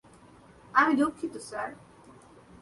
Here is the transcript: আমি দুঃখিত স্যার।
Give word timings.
আমি 0.73 0.93
দুঃখিত 0.99 1.33
স্যার। 1.47 1.69